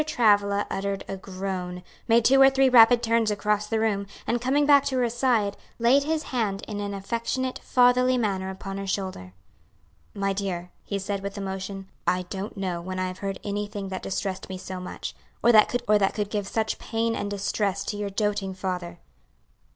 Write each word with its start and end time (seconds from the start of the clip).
Travilla 0.03 0.65
uttered 0.71 1.03
a 1.07 1.15
groan, 1.15 1.83
made 2.07 2.25
two 2.25 2.41
or 2.41 2.49
three 2.49 2.69
rapid 2.69 3.03
turns 3.03 3.29
across 3.29 3.67
the 3.67 3.79
room, 3.79 4.07
and 4.25 4.41
coming 4.41 4.65
back 4.65 4.83
to 4.85 4.97
her 4.97 5.11
side, 5.11 5.55
laid 5.77 6.05
his 6.05 6.23
hand 6.33 6.63
in 6.67 6.79
an 6.79 6.95
affectionate, 6.95 7.59
fatherly 7.59 8.17
manner 8.17 8.49
upon 8.49 8.79
her 8.79 8.87
shoulder. 8.87 9.31
"My 10.15 10.33
dear," 10.33 10.71
he 10.83 10.97
said 10.97 11.21
with 11.21 11.37
emotion, 11.37 11.87
"I 12.07 12.23
don't 12.31 12.57
know 12.57 12.81
when 12.81 12.97
I 12.97 13.09
have 13.09 13.19
heard 13.19 13.39
anything 13.43 13.89
that 13.89 14.01
distressed 14.01 14.49
me 14.49 14.57
so 14.57 14.79
much; 14.79 15.13
or 15.43 15.51
that 15.51 15.69
could 15.69 16.29
give 16.31 16.47
such 16.47 16.79
pain 16.79 17.15
and 17.15 17.29
distress 17.29 17.83
to 17.83 17.97
your 17.97 18.09
doting 18.09 18.55
father." 18.55 18.97